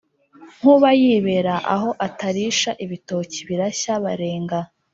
Nkuba 0.57 0.89
yibera 1.01 1.55
aho 1.73 1.89
Atarisha 2.07 2.71
ibitoki 2.85 3.39
birashya, 3.47 3.93
barenga 4.03 4.59